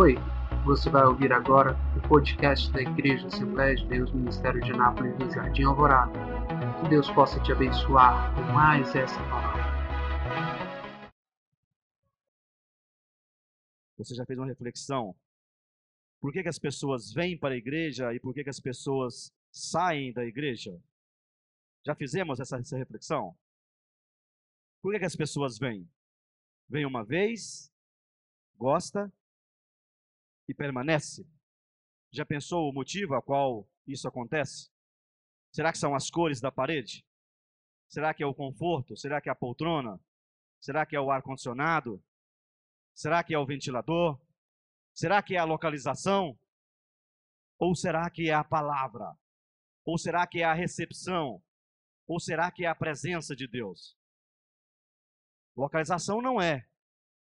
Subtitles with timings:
[0.00, 0.14] Oi,
[0.64, 5.30] você vai ouvir agora o podcast da Igreja Assembleia de Deus Ministério de Nápoles do
[5.30, 6.18] Jardim Alvorada.
[6.80, 9.62] Que Deus possa te abençoar com mais essa palavra.
[13.98, 15.14] Você já fez uma reflexão?
[16.18, 19.30] Por que, que as pessoas vêm para a igreja e por que, que as pessoas
[19.52, 20.82] saem da igreja?
[21.84, 23.36] Já fizemos essa, essa reflexão?
[24.80, 25.86] Por que, que as pessoas vêm?
[26.70, 27.70] Vem uma vez,
[28.56, 29.12] gosta
[30.50, 31.24] e permanece.
[32.12, 34.68] Já pensou o motivo a qual isso acontece?
[35.52, 37.06] Será que são as cores da parede?
[37.88, 38.96] Será que é o conforto?
[38.96, 40.00] Será que é a poltrona?
[40.60, 42.02] Será que é o ar-condicionado?
[42.94, 44.20] Será que é o ventilador?
[44.92, 46.38] Será que é a localização?
[47.56, 49.16] Ou será que é a palavra?
[49.84, 51.42] Ou será que é a recepção?
[52.08, 53.96] Ou será que é a presença de Deus?
[55.56, 56.68] Localização não é.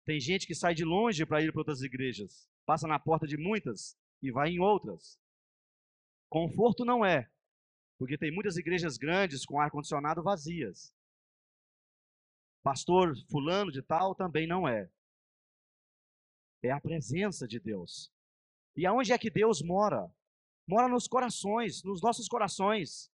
[0.06, 3.36] Tem gente que sai de longe para ir para outras igrejas, passa na porta de
[3.36, 5.18] muitas e vai em outras.
[6.28, 7.28] Conforto não é,
[7.98, 10.94] porque tem muitas igrejas grandes com ar-condicionado vazias.
[12.62, 14.88] Pastor fulano de tal também não é.
[16.62, 18.12] É a presença de Deus.
[18.76, 20.08] E aonde é que Deus mora?
[20.64, 23.10] Mora nos corações, nos nossos corações.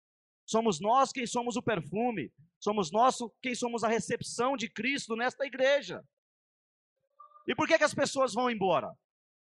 [0.46, 5.44] Somos nós quem somos o perfume, Somos nós quem somos a recepção de Cristo nesta
[5.44, 6.06] igreja.
[7.48, 8.96] E por que, que as pessoas vão embora?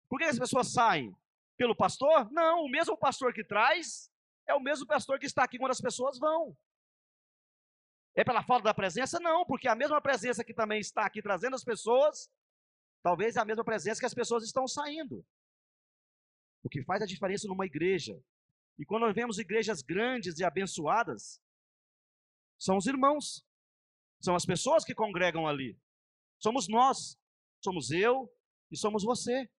[0.10, 1.16] Por que, as pessoas saem?
[1.58, 2.32] Pelo pastor?
[2.32, 4.12] Não, o mesmo pastor que traz
[4.48, 6.56] é o mesmo pastor que está aqui quando as pessoas vão.
[8.16, 9.20] É pela falta da presença?
[9.20, 12.32] Não, porque a mesma presença que também está aqui trazendo as pessoas,
[13.04, 15.26] talvez é a mesma presença que as pessoas estão saindo.
[16.64, 18.18] O que faz a diferença numa igreja.
[18.78, 21.42] E quando nós vemos igrejas grandes e abençoadas,
[22.58, 23.46] são os irmãos,
[24.22, 25.78] são as pessoas que congregam ali.
[26.40, 27.20] Somos nós,
[27.64, 28.32] somos eu
[28.72, 29.50] e somos você.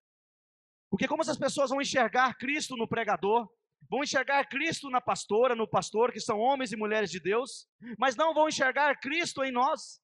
[0.91, 3.49] Porque como essas pessoas vão enxergar Cristo no pregador,
[3.89, 8.17] vão enxergar Cristo na pastora, no pastor, que são homens e mulheres de Deus, mas
[8.17, 10.01] não vão enxergar Cristo em nós.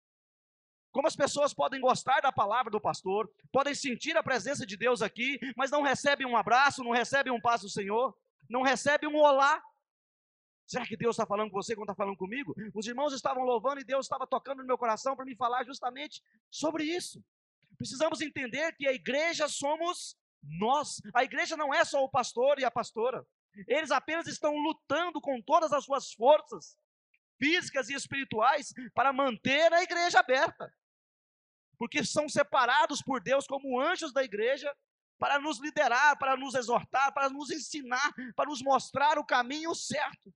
[0.92, 5.00] Como as pessoas podem gostar da palavra do pastor, podem sentir a presença de Deus
[5.00, 8.14] aqui, mas não recebem um abraço, não recebem um passo do Senhor,
[8.48, 9.62] não recebem um olá.
[10.66, 12.54] Será que Deus está falando com você quando está falando comigo?
[12.74, 16.22] Os irmãos estavam louvando e Deus estava tocando no meu coração para me falar justamente
[16.50, 17.24] sobre isso.
[17.78, 21.00] Precisamos entender que a igreja somos nós.
[21.14, 23.24] A igreja não é só o pastor e a pastora.
[23.68, 26.76] Eles apenas estão lutando com todas as suas forças
[27.38, 30.72] físicas e espirituais para manter a igreja aberta.
[31.78, 34.72] Porque são separados por Deus como anjos da igreja
[35.18, 40.32] para nos liderar, para nos exortar, para nos ensinar, para nos mostrar o caminho certo.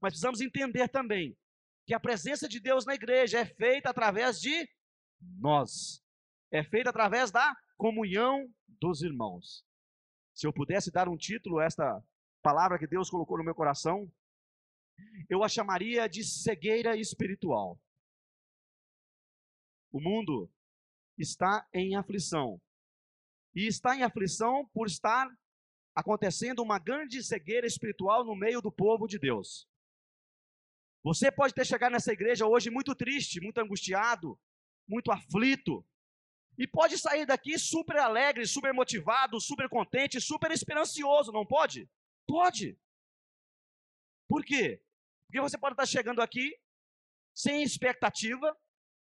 [0.00, 1.36] Mas precisamos entender também
[1.86, 4.68] que a presença de Deus na igreja é feita através de
[5.20, 6.02] nós.
[6.52, 9.64] É feita através da comunhão dos irmãos.
[10.34, 12.04] Se eu pudesse dar um título a esta
[12.42, 14.06] palavra que Deus colocou no meu coração,
[15.30, 17.80] eu a chamaria de cegueira espiritual.
[19.90, 20.52] O mundo
[21.16, 22.60] está em aflição.
[23.54, 25.26] E está em aflição por estar
[25.94, 29.66] acontecendo uma grande cegueira espiritual no meio do povo de Deus.
[31.02, 34.38] Você pode ter chegado nessa igreja hoje muito triste, muito angustiado,
[34.86, 35.82] muito aflito,
[36.60, 41.88] e pode sair daqui super alegre, super motivado, super contente, super esperançoso, não pode?
[42.26, 42.78] Pode.
[44.28, 44.84] Por quê?
[45.24, 46.54] Porque você pode estar chegando aqui
[47.34, 48.54] sem expectativa,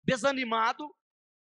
[0.05, 0.95] desanimado,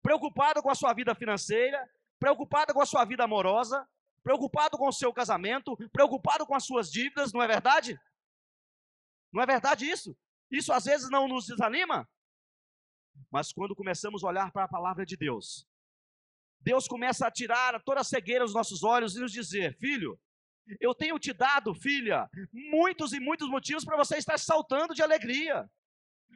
[0.04, 3.84] preocupado com a sua vida financeira, preocupado com a sua vida amorosa,
[4.22, 8.00] preocupado com o seu casamento, preocupado com as suas dívidas, não é verdade?
[9.34, 10.16] Não é verdade isso?
[10.52, 12.08] Isso às vezes não nos desanima?
[13.32, 15.68] Mas quando começamos a olhar para a palavra de Deus,
[16.60, 20.20] Deus começa a tirar toda a cegueira dos nossos olhos e nos dizer: Filho,
[20.80, 25.70] eu tenho te dado, filha, muitos e muitos motivos para você estar saltando de alegria.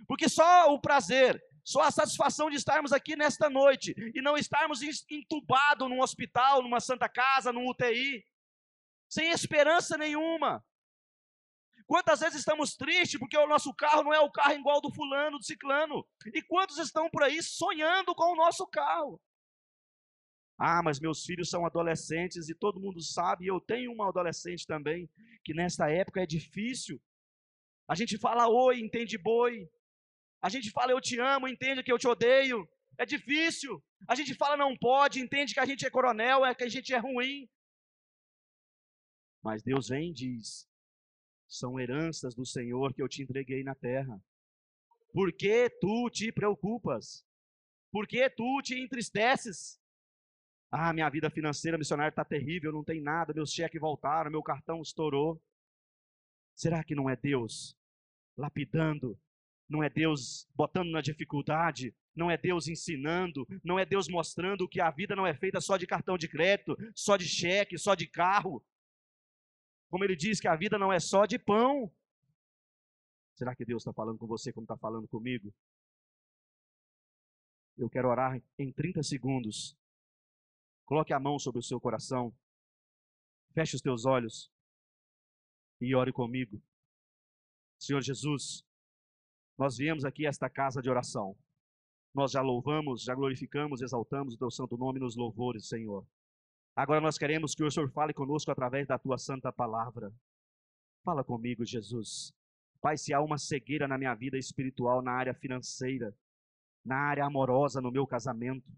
[0.08, 4.82] Porque só o prazer, só a satisfação de estarmos aqui nesta noite e não estarmos
[5.10, 8.26] entubados num hospital, numa santa casa, num UTI,
[9.10, 10.64] sem esperança nenhuma,
[11.92, 15.38] Quantas vezes estamos tristes porque o nosso carro não é o carro igual do fulano,
[15.38, 16.08] do ciclano?
[16.34, 19.22] E quantos estão por aí sonhando com o nosso carro?
[20.64, 24.68] Ah, mas meus filhos são adolescentes e todo mundo sabe, e eu tenho uma adolescente
[24.68, 25.10] também,
[25.44, 27.02] que nesta época é difícil.
[27.88, 29.68] A gente fala oi, entende boi.
[30.40, 32.70] A gente fala eu te amo, entende que eu te odeio.
[32.96, 33.84] É difícil.
[34.08, 36.94] A gente fala não pode, entende que a gente é coronel, é que a gente
[36.94, 37.50] é ruim.
[39.42, 40.70] Mas Deus vem e diz:
[41.48, 44.24] são heranças do Senhor que eu te entreguei na terra.
[45.12, 47.26] Por que tu te preocupas?
[47.92, 49.81] Por que tu te entristeces?
[50.72, 54.82] Ah, minha vida financeira missionária está terrível, não tem nada, meus cheques voltaram, meu cartão
[54.82, 55.42] estourou.
[56.56, 57.78] Será que não é Deus
[58.38, 59.20] lapidando?
[59.68, 61.94] Não é Deus botando na dificuldade?
[62.16, 63.46] Não é Deus ensinando?
[63.64, 66.78] Não é Deus mostrando que a vida não é feita só de cartão de crédito,
[66.96, 68.64] só de cheque, só de carro?
[69.90, 71.92] Como ele diz que a vida não é só de pão.
[73.36, 75.54] Será que Deus está falando com você como está falando comigo?
[77.78, 79.76] Eu quero orar em 30 segundos.
[80.92, 82.36] Coloque a mão sobre o seu coração.
[83.54, 84.52] Feche os teus olhos
[85.80, 86.62] e ore comigo.
[87.80, 88.62] Senhor Jesus,
[89.58, 91.34] nós viemos aqui a esta casa de oração.
[92.14, 96.06] Nós já louvamos, já glorificamos, exaltamos o teu santo nome nos louvores, Senhor.
[96.76, 100.14] Agora nós queremos que o Senhor fale conosco através da tua santa palavra.
[101.06, 102.34] Fala comigo, Jesus.
[102.82, 106.14] Pai, se há uma cegueira na minha vida espiritual, na área financeira,
[106.84, 108.70] na área amorosa, no meu casamento,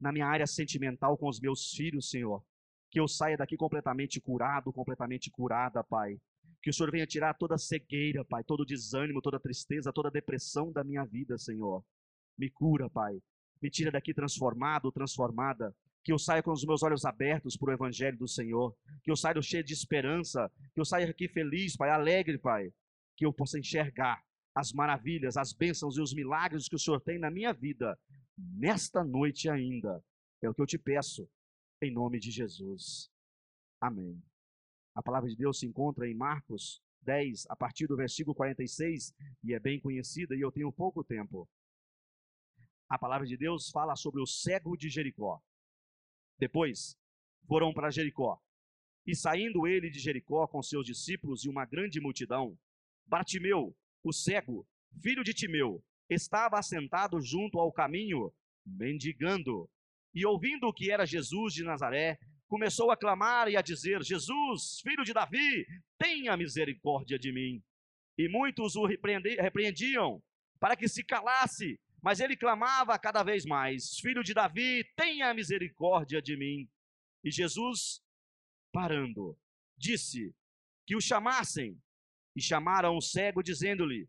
[0.00, 2.42] na minha área sentimental com os meus filhos, Senhor,
[2.90, 6.18] que eu saia daqui completamente curado, completamente curada, Pai.
[6.62, 10.84] Que o Senhor venha tirar toda cegueira, Pai, todo desânimo, toda tristeza, toda depressão da
[10.84, 11.84] minha vida, Senhor.
[12.38, 13.18] Me cura, Pai.
[13.62, 15.74] Me tira daqui transformado, transformada
[16.06, 18.72] que eu saia com os meus olhos abertos para o Evangelho do Senhor,
[19.02, 22.72] que eu saia cheio de esperança, que eu saia aqui feliz, Pai, alegre, Pai,
[23.16, 24.22] que eu possa enxergar
[24.54, 27.98] as maravilhas, as bênçãos e os milagres que o Senhor tem na minha vida,
[28.36, 30.04] nesta noite ainda.
[30.42, 31.28] É o que eu te peço,
[31.82, 33.10] em nome de Jesus.
[33.80, 34.22] Amém.
[34.94, 39.54] A palavra de Deus se encontra em Marcos 10, a partir do versículo 46, e
[39.54, 41.48] é bem conhecida, e eu tenho pouco tempo.
[42.88, 45.40] A palavra de Deus fala sobre o cego de Jericó.
[46.38, 46.96] Depois
[47.46, 48.40] foram para Jericó.
[49.06, 52.58] E saindo ele de Jericó com seus discípulos e uma grande multidão,
[53.06, 54.66] Bartimeu, o cego,
[55.00, 58.32] filho de Timeu, estava assentado junto ao caminho,
[58.64, 59.68] mendigando.
[60.14, 62.18] E ouvindo que era Jesus de Nazaré,
[62.48, 65.66] começou a clamar e a dizer: Jesus, filho de Davi,
[65.98, 67.62] tenha misericórdia de mim.
[68.18, 70.22] E muitos o repreendiam
[70.58, 76.22] para que se calasse, mas ele clamava cada vez mais: Filho de Davi, tenha misericórdia
[76.22, 76.68] de mim.
[77.22, 78.00] E Jesus,
[78.72, 79.38] parando,
[79.76, 80.34] disse
[80.86, 81.78] que o chamassem.
[82.34, 84.08] E chamaram o cego, dizendo-lhe: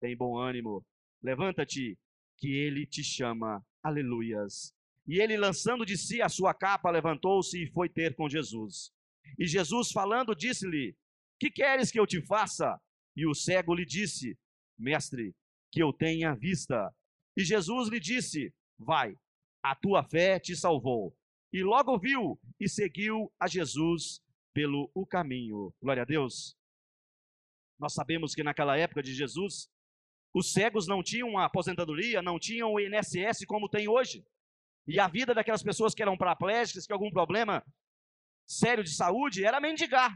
[0.00, 0.86] Tem bom ânimo,
[1.26, 1.98] levanta-te,
[2.38, 3.64] que ele te chama.
[3.82, 4.72] Aleluias.
[5.08, 8.92] E ele, lançando de si a sua capa, levantou-se e foi ter com Jesus.
[9.36, 10.96] E Jesus, falando, disse-lhe:
[11.38, 12.80] Que queres que eu te faça?
[13.16, 14.38] E o cego lhe disse:
[14.78, 15.34] Mestre,
[15.72, 16.94] que eu tenha vista.
[17.36, 19.16] E Jesus lhe disse: Vai,
[19.62, 21.16] a tua fé te salvou.
[21.52, 24.20] E logo viu e seguiu a Jesus
[24.54, 25.74] pelo o caminho.
[25.82, 26.56] Glória a Deus.
[27.78, 29.68] Nós sabemos que naquela época de Jesus,
[30.36, 34.22] os cegos não tinham aposentadoria, não tinham o INSS como tem hoje.
[34.86, 37.64] E a vida daquelas pessoas que eram paraplégicas, que algum problema
[38.46, 40.14] sério de saúde, era mendigar.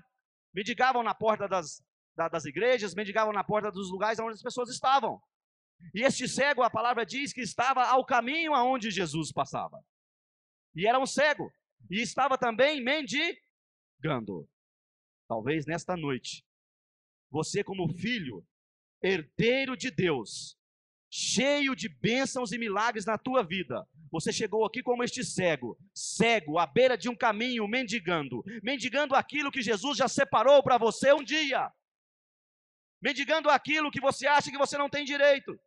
[0.52, 1.82] Mendigavam na porta das,
[2.14, 5.18] das igrejas, mendigavam na porta dos lugares onde as pessoas estavam.
[5.94, 9.82] E este cego, a palavra diz que estava ao caminho aonde Jesus passava.
[10.74, 11.50] E era um cego.
[11.90, 14.46] E estava também mendigando.
[15.26, 16.44] Talvez nesta noite,
[17.30, 18.46] você, como filho,
[19.02, 20.58] herdeiro de Deus,
[21.10, 26.58] cheio de bênçãos e milagres na tua vida, você chegou aqui como este cego, cego,
[26.58, 31.22] à beira de um caminho, mendigando, mendigando aquilo que Jesus já separou para você um
[31.22, 31.72] dia,
[33.00, 35.58] mendigando aquilo que você acha que você não tem direito.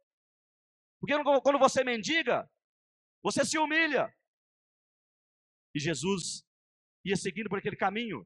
[0.99, 2.49] Porque quando você mendiga,
[3.21, 4.13] você se humilha.
[5.75, 6.45] E Jesus
[7.03, 8.25] ia seguindo por aquele caminho.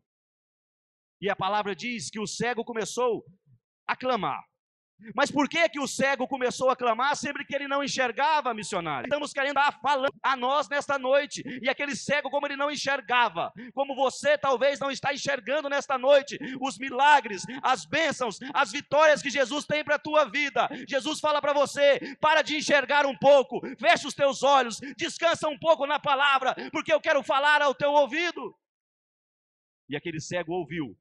[1.22, 3.26] E a palavra diz que o cego começou
[3.88, 4.44] a clamar.
[5.14, 9.06] Mas por que que o cego começou a clamar sempre que ele não enxergava missionário?
[9.06, 11.44] Estamos querendo estar falando a nós nesta noite.
[11.62, 16.38] E aquele cego como ele não enxergava, como você talvez não está enxergando nesta noite,
[16.60, 20.68] os milagres, as bênçãos, as vitórias que Jesus tem para a tua vida.
[20.88, 25.58] Jesus fala para você: para de enxergar um pouco, fecha os teus olhos, descansa um
[25.58, 28.56] pouco na palavra, porque eu quero falar ao teu ouvido.
[29.88, 30.98] E aquele cego ouviu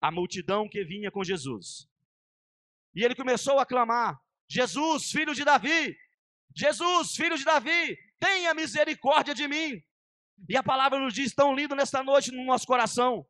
[0.00, 1.88] a multidão que vinha com Jesus
[2.98, 5.96] e ele começou a clamar: Jesus, filho de Davi,
[6.54, 9.80] Jesus, filho de Davi, tenha misericórdia de mim.
[10.48, 13.24] E a palavra nos diz tão lindo nesta noite no nosso coração,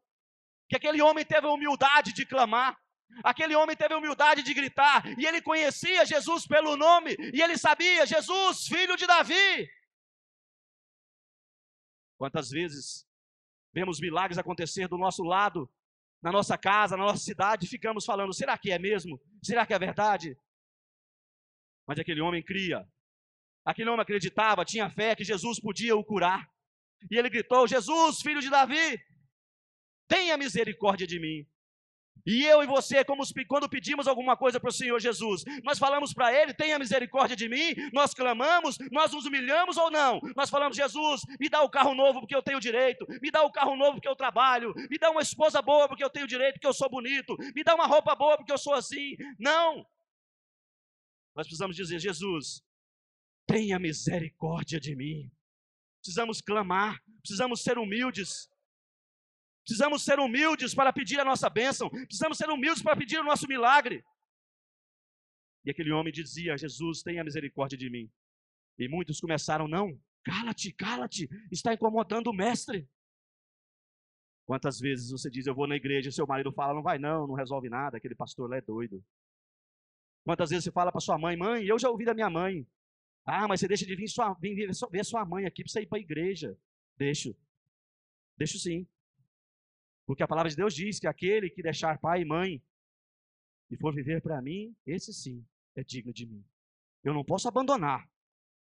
[0.71, 2.79] que aquele homem teve a humildade de clamar,
[3.23, 7.59] aquele homem teve a humildade de gritar, e ele conhecia Jesus pelo nome, e ele
[7.59, 9.69] sabia: Jesus, filho de Davi.
[12.17, 13.07] Quantas vezes
[13.75, 15.71] vemos milagres acontecer do nosso lado,
[16.23, 19.21] na nossa casa, na nossa cidade, ficamos falando: será que é mesmo?
[19.43, 20.37] Será que é verdade?
[21.87, 22.85] Mas aquele homem cria,
[23.65, 26.47] aquele homem acreditava, tinha fé que Jesus podia o curar.
[27.11, 28.99] E ele gritou: Jesus, filho de Davi,
[30.09, 31.47] tenha misericórdia de mim.
[32.27, 36.13] E eu e você, como, quando pedimos alguma coisa para o Senhor Jesus, nós falamos
[36.13, 40.21] para Ele: tenha misericórdia de mim, nós clamamos, nós nos humilhamos ou não?
[40.37, 43.43] Nós falamos: Jesus, me dá o um carro novo porque eu tenho direito, me dá
[43.43, 46.27] o um carro novo porque eu trabalho, me dá uma esposa boa porque eu tenho
[46.27, 49.17] direito, porque eu sou bonito, me dá uma roupa boa porque eu sou assim.
[49.39, 49.87] Não!
[51.35, 52.63] Nós precisamos dizer: Jesus,
[53.47, 55.31] tenha misericórdia de mim.
[56.01, 58.49] Precisamos clamar, precisamos ser humildes.
[59.69, 61.91] Precisamos ser humildes para pedir a nossa bênção.
[61.91, 64.03] Precisamos ser humildes para pedir o nosso milagre.
[65.63, 68.11] E aquele homem dizia: Jesus, tenha misericórdia de mim.
[68.79, 72.89] E muitos começaram: Não, cala-te, cala-te, está incomodando o mestre.
[74.47, 77.35] Quantas vezes você diz: Eu vou na igreja, seu marido fala: Não vai, não, não
[77.35, 79.05] resolve nada, aquele pastor lá é doido.
[80.25, 82.67] Quantas vezes você fala para sua mãe: Mãe, eu já ouvi da minha mãe.
[83.27, 85.87] Ah, mas você deixa de vir, sua, vir ver sua mãe aqui para você ir
[85.87, 86.59] para a igreja.
[86.97, 87.37] Deixo.
[88.39, 88.89] Deixo sim.
[90.09, 92.63] Porque a palavra de Deus diz que aquele que deixar pai e mãe
[93.71, 95.47] e for viver para mim, esse sim
[95.77, 96.43] é digno de mim.
[97.05, 98.11] Eu não posso abandonar,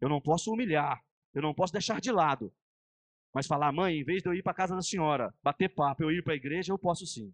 [0.00, 1.00] eu não posso humilhar,
[1.32, 2.52] eu não posso deixar de lado.
[3.32, 6.02] Mas falar, mãe, em vez de eu ir para a casa da senhora, bater papo,
[6.02, 7.32] eu ir para a igreja, eu posso sim.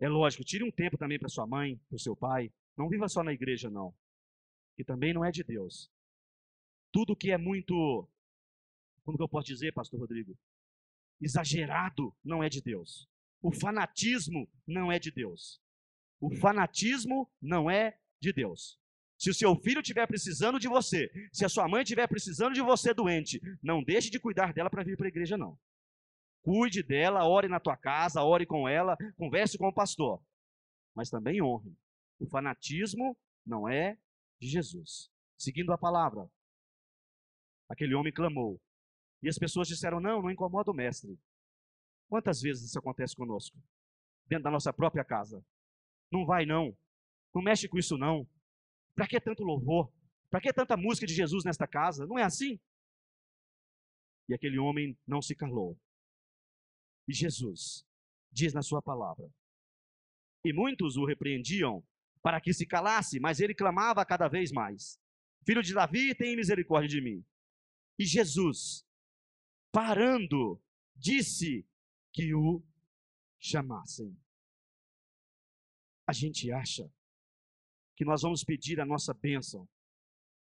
[0.00, 2.52] É lógico, tire um tempo também para sua mãe, para o seu pai.
[2.76, 3.94] Não viva só na igreja, não.
[4.76, 5.88] Que também não é de Deus.
[6.90, 8.08] Tudo que é muito.
[9.04, 10.36] Como que eu posso dizer, Pastor Rodrigo?
[11.20, 13.08] Exagerado não é de Deus.
[13.42, 15.60] O fanatismo não é de Deus.
[16.20, 18.78] O fanatismo não é de Deus.
[19.18, 22.62] Se o seu filho estiver precisando de você, se a sua mãe estiver precisando de
[22.62, 25.58] você doente, não deixe de cuidar dela para vir para a igreja, não.
[26.42, 30.22] Cuide dela, ore na tua casa, ore com ela, converse com o pastor.
[30.94, 31.76] Mas também honre.
[32.18, 33.98] O fanatismo não é
[34.40, 35.10] de Jesus.
[35.36, 36.30] Seguindo a palavra,
[37.68, 38.60] aquele homem clamou:
[39.22, 41.18] e as pessoas disseram: não, não incomoda o mestre.
[42.08, 43.56] Quantas vezes isso acontece conosco?
[44.26, 45.44] Dentro da nossa própria casa.
[46.10, 46.76] Não vai, não.
[47.34, 48.26] Não mexe com isso, não.
[48.94, 49.92] Para que tanto louvor?
[50.28, 52.06] Para que tanta música de Jesus nesta casa?
[52.06, 52.58] Não é assim?
[54.28, 55.78] E aquele homem não se calou.
[57.06, 57.84] E Jesus
[58.32, 59.28] diz na sua palavra.
[60.44, 61.84] E muitos o repreendiam
[62.22, 64.98] para que se calasse, mas ele clamava cada vez mais:
[65.44, 67.24] Filho de Davi, tem misericórdia de mim.
[67.98, 68.86] E Jesus
[69.72, 70.60] parando,
[70.96, 71.66] disse
[72.12, 72.62] que o
[73.38, 74.16] chamassem.
[76.06, 76.92] A gente acha
[77.96, 79.68] que nós vamos pedir a nossa bênção,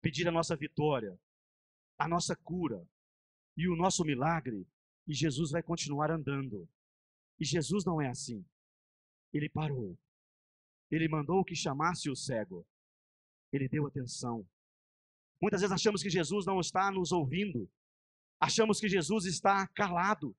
[0.01, 1.19] pedir a nossa vitória,
[1.97, 2.87] a nossa cura
[3.55, 4.67] e o nosso milagre,
[5.07, 6.67] e Jesus vai continuar andando.
[7.39, 8.45] E Jesus não é assim.
[9.33, 9.97] Ele parou.
[10.89, 12.65] Ele mandou que chamasse o cego.
[13.51, 14.47] Ele deu atenção.
[15.41, 17.69] Muitas vezes achamos que Jesus não está nos ouvindo,
[18.41, 20.35] Achamos que Jesus está calado.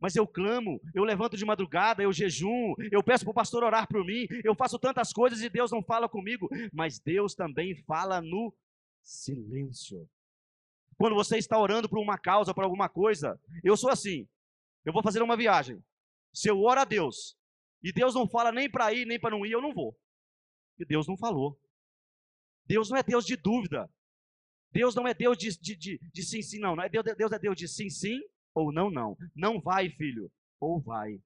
[0.00, 3.88] Mas eu clamo, eu levanto de madrugada, eu jejum, eu peço para o pastor orar
[3.88, 6.48] por mim, eu faço tantas coisas e Deus não fala comigo.
[6.72, 8.54] Mas Deus também fala no
[9.02, 10.08] silêncio.
[10.96, 14.28] Quando você está orando por uma causa, por alguma coisa, eu sou assim.
[14.84, 15.82] Eu vou fazer uma viagem.
[16.32, 17.36] Se eu oro a Deus
[17.82, 19.98] e Deus não fala nem para ir nem para não ir, eu não vou.
[20.78, 21.58] E Deus não falou.
[22.66, 23.90] Deus não é Deus de dúvida.
[24.74, 26.74] Deus não é Deus de, de, de, de sim, sim, não.
[26.74, 28.20] não é Deus, Deus é Deus de sim, sim
[28.52, 29.16] ou não, não.
[29.34, 31.22] Não vai, filho, ou vai.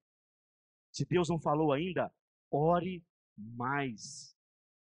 [0.93, 2.13] Se Deus não falou ainda,
[2.51, 3.03] ore
[3.37, 4.37] mais.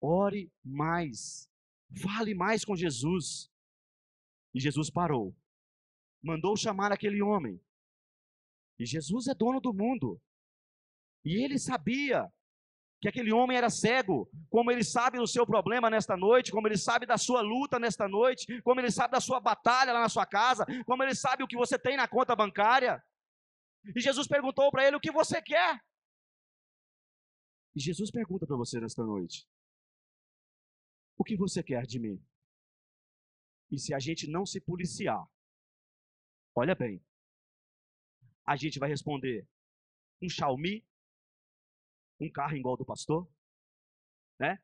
[0.00, 1.50] Ore mais.
[2.00, 3.50] Fale mais com Jesus.
[4.54, 5.34] E Jesus parou.
[6.22, 7.60] Mandou chamar aquele homem.
[8.78, 10.22] E Jesus é dono do mundo.
[11.24, 12.32] E ele sabia
[13.04, 16.78] que aquele homem era cego, como ele sabe do seu problema nesta noite, como ele
[16.78, 20.24] sabe da sua luta nesta noite, como ele sabe da sua batalha lá na sua
[20.24, 23.04] casa, como ele sabe o que você tem na conta bancária.
[23.94, 25.84] E Jesus perguntou para ele: O que você quer?
[27.76, 29.46] E Jesus pergunta para você nesta noite:
[31.18, 32.18] O que você quer de mim?
[33.70, 35.22] E se a gente não se policiar,
[36.54, 37.04] olha bem,
[38.46, 39.46] a gente vai responder:
[40.22, 40.82] um Xiaomi
[42.20, 43.28] um carro igual do pastor,
[44.38, 44.58] né?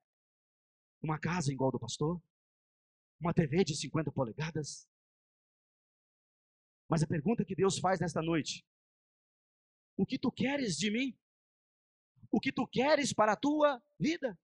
[1.03, 2.23] Uma casa igual do pastor,
[3.21, 4.89] uma TV de 50 polegadas.
[6.89, 8.65] Mas a pergunta que Deus faz nesta noite:
[9.97, 11.17] O que tu queres de mim?
[12.31, 14.39] O que tu queres para a tua vida?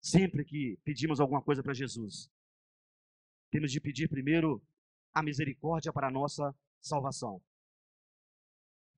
[0.00, 2.30] Sempre que pedimos alguma coisa para Jesus,
[3.50, 4.64] temos de pedir primeiro
[5.12, 7.42] a misericórdia para a nossa salvação.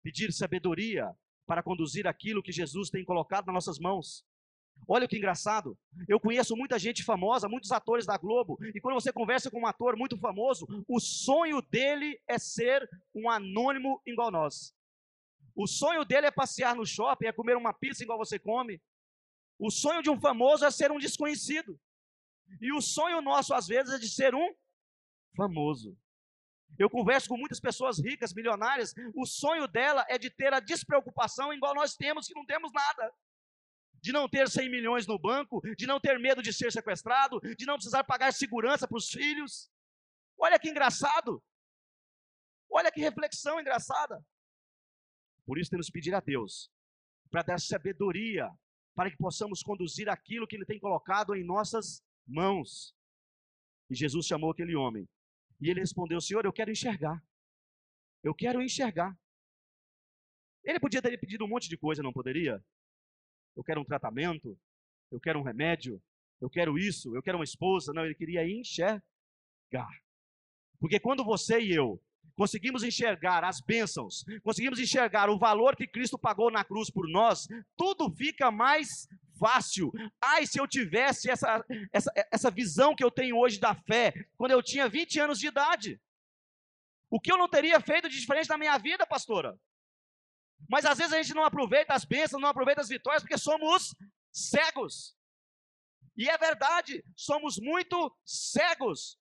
[0.02, 1.16] Pedir sabedoria
[1.48, 4.22] para conduzir aquilo que Jesus tem colocado nas nossas mãos.
[4.86, 5.76] Olha que engraçado.
[6.06, 9.66] Eu conheço muita gente famosa, muitos atores da Globo, e quando você conversa com um
[9.66, 14.74] ator muito famoso, o sonho dele é ser um anônimo igual nós.
[15.56, 18.80] O sonho dele é passear no shopping, é comer uma pizza igual você come.
[19.58, 21.80] O sonho de um famoso é ser um desconhecido.
[22.60, 24.54] E o sonho nosso, às vezes, é de ser um
[25.34, 25.96] famoso.
[26.76, 31.52] Eu converso com muitas pessoas ricas, milionárias, o sonho dela é de ter a despreocupação
[31.52, 33.12] igual nós temos, que não temos nada.
[34.00, 37.66] De não ter 100 milhões no banco, de não ter medo de ser sequestrado, de
[37.66, 39.70] não precisar pagar segurança para os filhos.
[40.38, 41.42] Olha que engraçado.
[42.70, 44.24] Olha que reflexão engraçada.
[45.44, 46.70] Por isso temos que pedir a Deus
[47.30, 48.50] para dar sabedoria,
[48.94, 52.94] para que possamos conduzir aquilo que Ele tem colocado em nossas mãos.
[53.90, 55.08] E Jesus chamou aquele homem.
[55.60, 57.22] E ele respondeu: Senhor, eu quero enxergar.
[58.22, 59.16] Eu quero enxergar.
[60.64, 62.62] Ele podia ter pedido um monte de coisa, não poderia?
[63.56, 64.58] Eu quero um tratamento,
[65.10, 66.02] eu quero um remédio,
[66.40, 67.92] eu quero isso, eu quero uma esposa.
[67.92, 69.02] Não, ele queria enxergar.
[70.78, 72.00] Porque quando você e eu
[72.36, 77.48] conseguimos enxergar as bênçãos, conseguimos enxergar o valor que Cristo pagou na cruz por nós,
[77.76, 79.92] tudo fica mais fácil.
[80.20, 84.52] Ai, se eu tivesse essa, essa, essa visão que eu tenho hoje da fé, quando
[84.52, 86.00] eu tinha 20 anos de idade.
[87.10, 89.58] O que eu não teria feito de diferente na minha vida, pastora?
[90.68, 93.94] Mas às vezes a gente não aproveita as bênçãos, não aproveita as vitórias, porque somos
[94.32, 95.16] cegos.
[96.16, 99.18] E é verdade, somos muito cegos.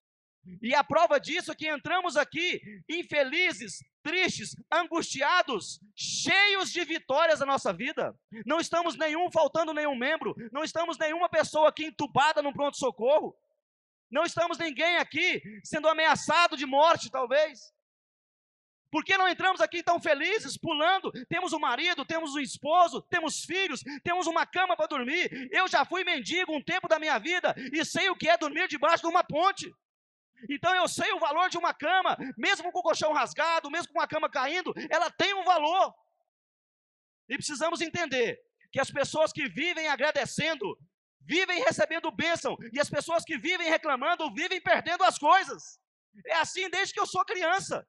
[0.62, 7.46] E a prova disso é que entramos aqui infelizes, tristes, angustiados, cheios de vitórias na
[7.46, 8.18] nossa vida.
[8.46, 13.36] Não estamos nenhum faltando nenhum membro, não estamos nenhuma pessoa aqui entubada no pronto socorro.
[14.10, 17.74] Não estamos ninguém aqui sendo ameaçado de morte, talvez.
[18.90, 21.12] Por que não entramos aqui tão felizes, pulando?
[21.28, 25.50] Temos um marido, temos um esposo, temos filhos, temos uma cama para dormir.
[25.52, 28.70] Eu já fui mendigo um tempo da minha vida e sei o que é dormir
[28.70, 29.70] debaixo de uma ponte.
[30.50, 34.02] Então eu sei o valor de uma cama, mesmo com o colchão rasgado, mesmo com
[34.02, 35.94] a cama caindo, ela tem um valor.
[37.30, 38.40] E precisamos entender
[38.72, 40.78] que as pessoas que vivem agradecendo,
[41.22, 45.80] vivem recebendo bênção, e as pessoas que vivem reclamando, vivem perdendo as coisas.
[46.26, 47.88] É assim desde que eu sou criança.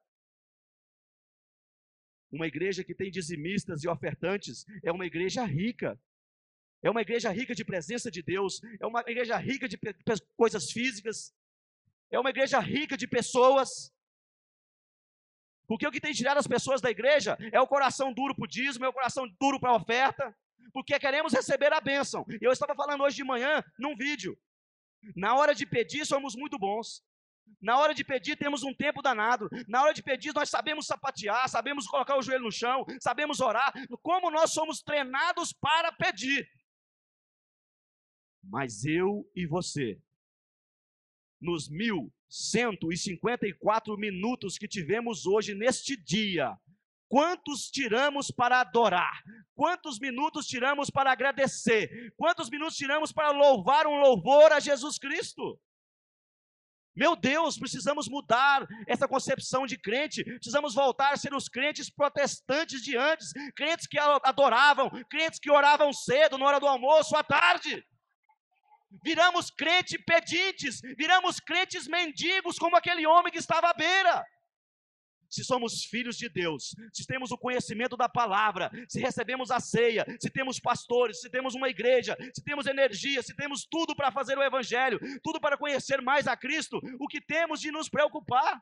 [2.31, 5.99] Uma igreja que tem dizimistas e ofertantes é uma igreja rica.
[6.81, 9.77] É uma igreja rica de presença de Deus, é uma igreja rica de
[10.37, 11.35] coisas físicas,
[12.11, 13.93] é uma igreja rica de pessoas.
[15.67, 18.47] Porque o que tem tirado as pessoas da igreja é o coração duro para o
[18.47, 20.35] dízimo, é o coração duro para a oferta,
[20.73, 22.25] porque queremos receber a bênção.
[22.41, 24.37] Eu estava falando hoje de manhã num vídeo.
[25.15, 27.03] Na hora de pedir, somos muito bons.
[27.61, 29.49] Na hora de pedir, temos um tempo danado.
[29.67, 33.71] Na hora de pedir, nós sabemos sapatear, sabemos colocar o joelho no chão, sabemos orar.
[34.01, 36.49] Como nós somos treinados para pedir.
[38.43, 39.99] Mas eu e você
[41.41, 46.57] nos 1154 minutos que tivemos hoje neste dia,
[47.07, 49.23] quantos tiramos para adorar?
[49.55, 52.13] Quantos minutos tiramos para agradecer?
[52.15, 55.59] Quantos minutos tiramos para louvar um louvor a Jesus Cristo?
[56.95, 62.81] Meu Deus, precisamos mudar essa concepção de crente, precisamos voltar a ser os crentes protestantes
[62.81, 67.85] de antes, crentes que adoravam, crentes que oravam cedo, na hora do almoço, à tarde
[69.03, 74.25] viramos crentes pedintes, viramos crentes mendigos, como aquele homem que estava à beira.
[75.29, 80.03] Se somos filhos de Deus, se temos o conhecimento da palavra, se recebemos a ceia,
[80.19, 84.37] se temos pastores, se temos uma igreja, se temos energia, se temos tudo para fazer
[84.39, 88.59] o evangelho, tudo para conhecer mais a Cristo, o que temos de nos preocupar?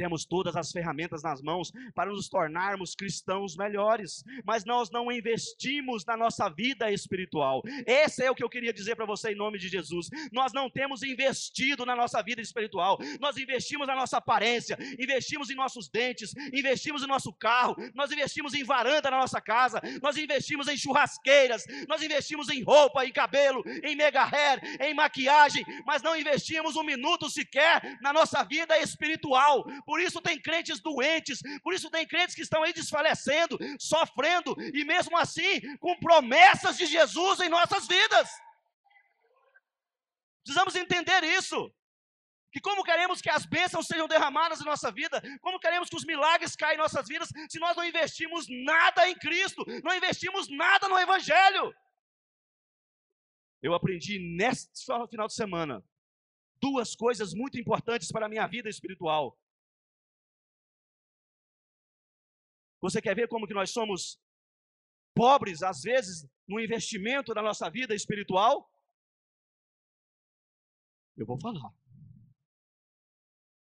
[0.00, 6.06] Temos todas as ferramentas nas mãos para nos tornarmos cristãos melhores, mas nós não investimos
[6.06, 7.60] na nossa vida espiritual.
[7.86, 10.08] Esse é o que eu queria dizer para você em nome de Jesus.
[10.32, 15.54] Nós não temos investido na nossa vida espiritual, nós investimos na nossa aparência, investimos em
[15.54, 20.66] nossos dentes, investimos em nosso carro, nós investimos em varanda na nossa casa, nós investimos
[20.66, 26.16] em churrasqueiras, nós investimos em roupa, em cabelo, em mega hair, em maquiagem, mas não
[26.16, 31.90] investimos um minuto sequer na nossa vida espiritual por isso tem crentes doentes, por isso
[31.90, 37.48] tem crentes que estão aí desfalecendo, sofrendo, e mesmo assim com promessas de Jesus em
[37.48, 38.28] nossas vidas.
[40.44, 41.58] Precisamos entender isso.
[42.52, 46.04] Que como queremos que as bênçãos sejam derramadas em nossa vida, como queremos que os
[46.04, 50.88] milagres caem em nossas vidas, se nós não investimos nada em Cristo, não investimos nada
[50.88, 51.74] no Evangelho.
[53.60, 55.84] Eu aprendi neste final de semana
[56.62, 59.36] duas coisas muito importantes para a minha vida espiritual.
[62.80, 64.18] Você quer ver como que nós somos
[65.14, 68.70] pobres, às vezes, no investimento na nossa vida espiritual?
[71.16, 71.70] Eu vou falar.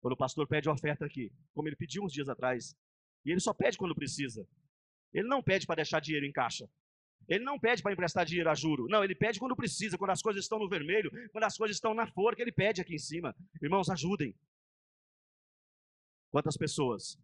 [0.02, 2.76] Quando o pastor pede oferta aqui, como ele pediu uns dias atrás,
[3.26, 4.48] e ele só pede quando precisa.
[5.14, 6.70] Ele não pede para deixar dinheiro em caixa.
[7.28, 8.88] Ele não pede para emprestar dinheiro a juro.
[8.88, 11.94] Não, ele pede quando precisa, quando as coisas estão no vermelho, quando as coisas estão
[11.94, 13.36] na forca, ele pede aqui em cima.
[13.62, 14.36] Irmãos, ajudem.
[16.32, 17.20] Quantas pessoas?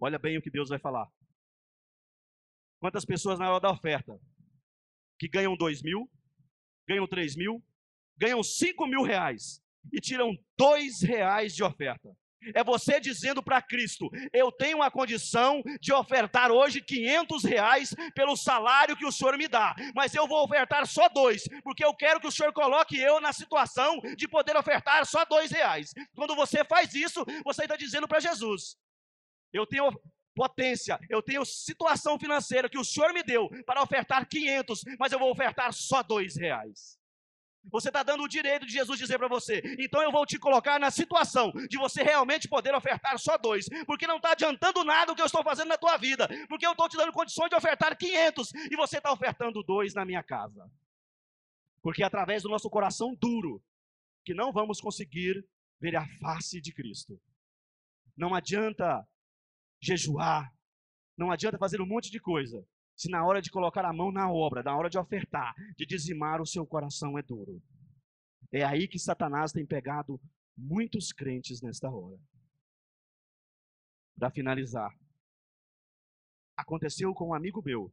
[0.00, 1.06] Olha bem o que Deus vai falar.
[2.80, 4.18] Quantas pessoas na hora da oferta
[5.18, 6.10] que ganham dois mil,
[6.88, 7.62] ganham três mil,
[8.16, 12.16] ganham cinco mil reais e tiram dois reais de oferta?
[12.54, 18.34] É você dizendo para Cristo: Eu tenho a condição de ofertar hoje 500 reais pelo
[18.34, 22.18] salário que o Senhor me dá, mas eu vou ofertar só dois, porque eu quero
[22.18, 25.92] que o Senhor coloque eu na situação de poder ofertar só dois reais.
[26.14, 28.78] Quando você faz isso, você está dizendo para Jesus:
[29.52, 29.90] Eu tenho
[30.34, 35.18] potência, eu tenho situação financeira que o Senhor me deu para ofertar 500, mas eu
[35.18, 36.98] vou ofertar só dois reais.
[37.64, 40.80] Você está dando o direito de Jesus dizer para você, então eu vou te colocar
[40.80, 45.14] na situação de você realmente poder ofertar só dois, porque não está adiantando nada o
[45.14, 47.96] que eu estou fazendo na tua vida, porque eu estou te dando condições de ofertar
[47.96, 50.70] 500 e você está ofertando dois na minha casa.
[51.82, 53.62] Porque é através do nosso coração duro
[54.24, 55.46] que não vamos conseguir
[55.78, 57.20] ver a face de Cristo.
[58.16, 59.06] Não adianta
[59.80, 60.52] jejuar,
[61.16, 62.66] não adianta fazer um monte de coisa,
[62.96, 66.40] se na hora de colocar a mão na obra, na hora de ofertar, de dizimar,
[66.40, 67.62] o seu coração é duro.
[68.52, 70.20] É aí que Satanás tem pegado
[70.56, 72.18] muitos crentes nesta hora.
[74.18, 74.94] Para finalizar,
[76.56, 77.92] aconteceu com um amigo meu,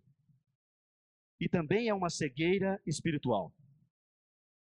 [1.40, 3.54] e também é uma cegueira espiritual.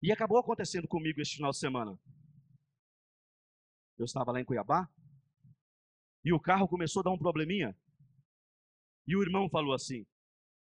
[0.02, 1.98] E acabou acontecendo comigo este final de semana.
[3.98, 4.88] Eu estava lá em Cuiabá,
[6.28, 7.74] e o carro começou a dar um probleminha.
[9.06, 10.06] E o irmão falou assim: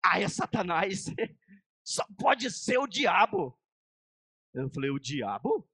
[0.03, 1.05] Ah, é Satanás.
[1.85, 3.59] Só pode ser o diabo.
[4.55, 5.69] Eu falei: O diabo?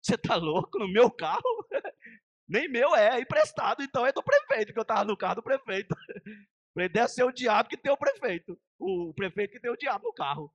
[0.00, 1.42] Você tá louco no meu carro?
[2.46, 5.42] Nem meu é, é emprestado, então é do prefeito, que eu estava no carro do
[5.42, 5.96] prefeito.
[6.74, 8.60] Falei, deve ser o diabo que tem o prefeito.
[8.78, 10.52] O prefeito que tem o diabo no carro.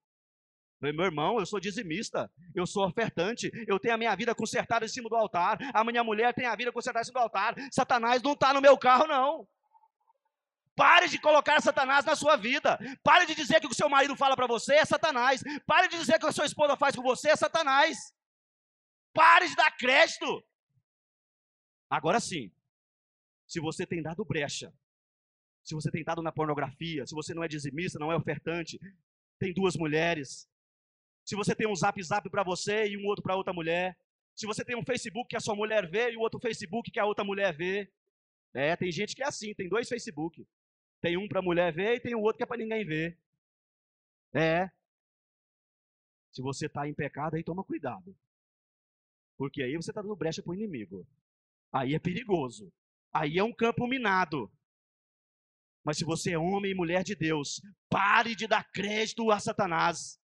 [0.82, 4.88] Meu irmão, eu sou dizimista, eu sou ofertante, eu tenho a minha vida consertada em
[4.88, 7.56] cima do altar, a minha mulher tem a vida consertada em cima do altar.
[7.70, 9.48] Satanás não está no meu carro, não.
[10.76, 12.80] Pare de colocar Satanás na sua vida.
[13.04, 15.44] Pare de dizer que o seu marido fala para você é Satanás.
[15.68, 17.98] Pare de dizer que a sua esposa faz com você é Satanás.
[19.13, 20.42] Pare de dar crédito.
[21.89, 22.50] Agora sim,
[23.46, 24.72] se você tem dado brecha,
[25.62, 28.80] se você tem dado na pornografia, se você não é dizimista, não é ofertante,
[29.38, 30.48] tem duas mulheres,
[31.30, 33.96] se você tem um zap zap para você e um outro para outra mulher,
[34.36, 37.00] se você tem um Facebook que a sua mulher vê e o outro Facebook que
[37.00, 37.88] a outra mulher vê.
[38.52, 40.44] É, tem gente que é assim, tem dois Facebook.
[41.00, 43.15] Tem um para mulher ver e tem o outro que é para ninguém ver.
[44.34, 44.72] É.
[46.32, 48.18] Se você está em pecado, aí toma cuidado.
[49.38, 51.06] Porque aí você está dando brecha para o inimigo.
[51.72, 52.74] Aí é perigoso.
[53.13, 54.52] Aí é um campo minado.
[55.84, 60.20] Mas se você é homem e mulher de Deus, pare de dar crédito a Satanás.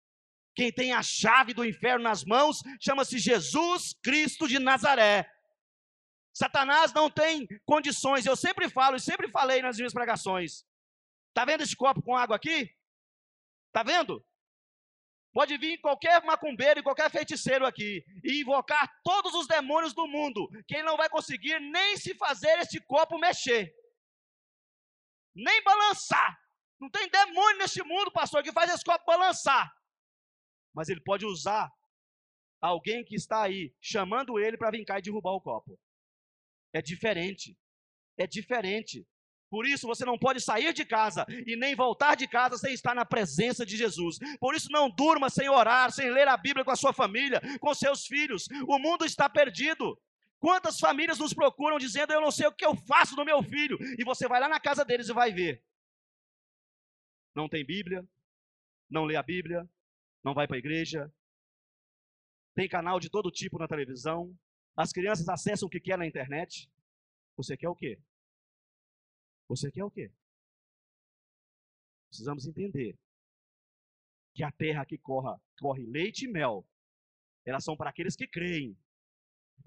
[0.61, 5.27] Quem tem a chave do inferno nas mãos chama-se Jesus Cristo de Nazaré.
[6.35, 10.67] Satanás não tem condições, eu sempre falo e sempre falei nas minhas pregações.
[11.29, 12.71] Está vendo esse copo com água aqui?
[13.69, 14.23] Está vendo?
[15.33, 20.47] Pode vir qualquer macumbeiro e qualquer feiticeiro aqui e invocar todos os demônios do mundo,
[20.69, 23.75] que ele não vai conseguir nem se fazer esse copo mexer,
[25.35, 26.39] nem balançar.
[26.79, 29.80] Não tem demônio neste mundo, pastor, que faz esse copo balançar
[30.75, 31.71] mas ele pode usar
[32.61, 35.79] alguém que está aí chamando ele para vir cá e derrubar o copo.
[36.73, 37.57] É diferente.
[38.17, 39.07] É diferente.
[39.51, 42.95] Por isso você não pode sair de casa e nem voltar de casa sem estar
[42.95, 44.19] na presença de Jesus.
[44.39, 47.75] Por isso não durma sem orar, sem ler a Bíblia com a sua família, com
[47.75, 48.47] seus filhos.
[48.69, 50.01] O mundo está perdido.
[50.39, 53.77] Quantas famílias nos procuram dizendo: Eu não sei o que eu faço do meu filho?
[53.99, 55.63] E você vai lá na casa deles e vai ver.
[57.35, 58.07] Não tem Bíblia,
[58.89, 59.69] não lê a Bíblia,
[60.23, 61.13] não vai para a igreja,
[62.55, 64.37] tem canal de todo tipo na televisão,
[64.77, 66.71] as crianças acessam o que quer na internet.
[67.37, 67.99] Você quer o quê?
[69.49, 70.11] Você quer o quê?
[72.09, 72.97] Precisamos entender
[74.35, 76.67] que a terra que corra, corre leite e mel,
[77.45, 78.77] elas são para aqueles que creem.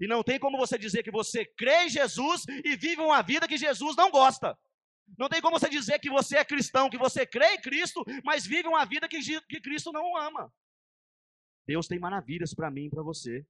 [0.00, 3.46] E não tem como você dizer que você crê em Jesus e vive uma vida
[3.46, 4.58] que Jesus não gosta.
[5.18, 8.46] Não tem como você dizer que você é cristão, que você crê em Cristo, mas
[8.46, 10.52] vive uma vida que, que Cristo não ama.
[11.66, 13.46] Deus tem maravilhas para mim e para você.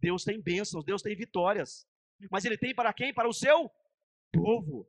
[0.00, 1.86] Deus tem bênçãos, Deus tem vitórias.
[2.30, 3.12] Mas Ele tem para quem?
[3.12, 3.70] Para o seu
[4.32, 4.88] povo.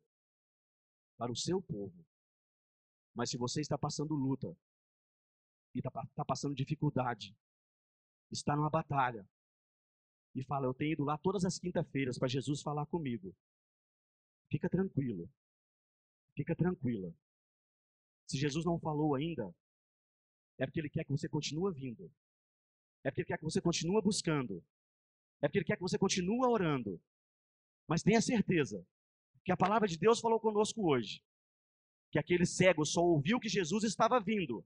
[1.18, 2.06] Para o seu povo.
[3.14, 4.56] Mas se você está passando luta,
[5.74, 7.36] e está tá passando dificuldade,
[8.32, 9.28] está numa batalha,
[10.36, 13.36] e fala: Eu tenho ido lá todas as quinta-feiras para Jesus falar comigo.
[14.50, 15.30] Fica tranquilo,
[16.38, 17.12] fica tranquila.
[18.28, 19.54] Se Jesus não falou ainda,
[20.60, 22.12] é porque Ele quer que você continue vindo,
[23.04, 24.64] é porque Ele quer que você continue buscando,
[25.42, 27.02] é porque Ele quer que você continue orando.
[27.88, 28.86] Mas tenha certeza
[29.44, 31.24] que a palavra de Deus falou conosco hoje,
[32.12, 34.66] que aquele cego só ouviu que Jesus estava vindo,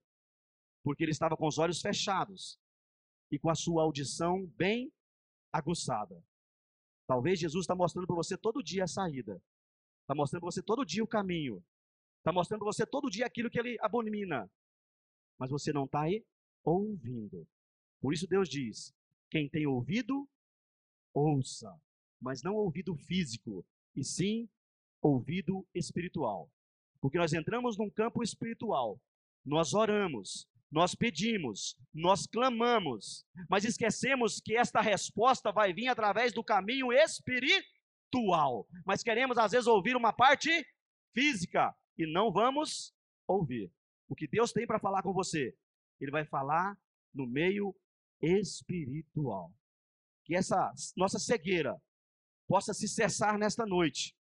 [0.84, 2.60] porque ele estava com os olhos fechados
[3.32, 4.92] e com a sua audição bem
[5.52, 6.24] aguçada.
[7.08, 9.42] Talvez Jesus está mostrando para você todo dia a saída,
[10.02, 11.64] está mostrando para você todo dia o caminho,
[12.18, 14.50] está mostrando para você todo dia aquilo que ele abomina,
[15.38, 16.26] mas você não está aí
[16.64, 17.48] ouvindo.
[18.00, 18.94] Por isso Deus diz:
[19.30, 20.28] quem tem ouvido,
[21.14, 21.74] ouça,
[22.20, 24.50] mas não ouvido físico, e sim
[25.02, 26.50] ouvido espiritual.
[27.00, 29.02] Porque nós entramos num campo espiritual,
[29.44, 36.44] nós oramos, nós pedimos, nós clamamos, mas esquecemos que esta resposta vai vir através do
[36.44, 37.81] caminho espiritual.
[38.86, 40.50] Mas queremos às vezes ouvir uma parte
[41.14, 42.94] física e não vamos
[43.28, 43.72] ouvir.
[44.10, 45.56] O que Deus tem para falar com você,
[46.00, 46.78] Ele vai falar
[47.14, 47.76] no meio
[48.22, 49.54] espiritual.
[50.26, 51.82] Que essa nossa cegueira
[52.48, 54.16] possa se cessar nesta noite.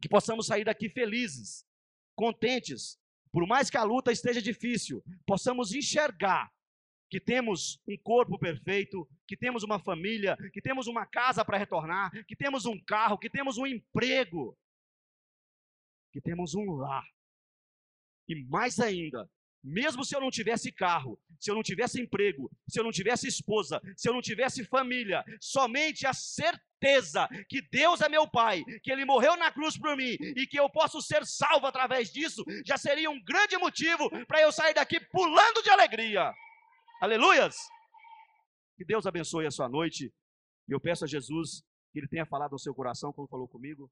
[0.00, 1.66] Que possamos sair daqui felizes,
[2.14, 2.98] contentes,
[3.32, 6.52] por mais que a luta esteja difícil, possamos enxergar
[7.08, 12.10] que temos um corpo perfeito, que temos uma família, que temos uma casa para retornar,
[12.26, 14.56] que temos um carro, que temos um emprego,
[16.12, 17.04] que temos um lar.
[18.28, 19.28] E mais ainda,
[19.62, 23.26] mesmo se eu não tivesse carro, se eu não tivesse emprego, se eu não tivesse
[23.28, 28.90] esposa, se eu não tivesse família, somente a certeza que Deus é meu Pai, que
[28.90, 32.76] Ele morreu na cruz por mim e que eu posso ser salvo através disso, já
[32.76, 36.32] seria um grande motivo para eu sair daqui pulando de alegria.
[37.00, 37.56] Aleluias!
[38.76, 40.10] Que Deus abençoe a sua noite.
[40.66, 43.90] E eu peço a Jesus que Ele tenha falado no seu coração, como falou comigo.